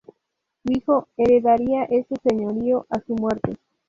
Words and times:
Su 0.65 0.71
hijo 0.73 1.07
heredaría 1.15 1.83
este 1.83 2.15
señorío 2.27 2.87
a 2.89 2.99
su 3.01 3.13
muerte. 3.15 3.57